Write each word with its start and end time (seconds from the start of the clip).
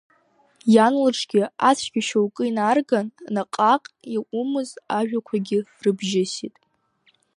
Иан 0.73 0.95
лҿгьы 1.05 1.43
ацәгьа 1.69 2.01
шьоукы 2.07 2.43
инарган, 2.49 3.07
наҟ-ааҟ 3.33 3.85
иакәымыз 4.13 4.69
ажәақәакгьы 4.97 5.59
рыбжьысит. 5.83 6.55